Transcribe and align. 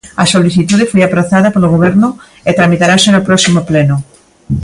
A 0.23 0.25
solicitude 0.33 0.89
foi 0.91 1.01
aprazada 1.03 1.53
polo 1.53 1.71
Goberno 1.75 2.09
e 2.49 2.51
tramitarase 2.59 3.07
no 3.11 3.25
próximo 3.27 3.59
Pleno. 3.69 3.95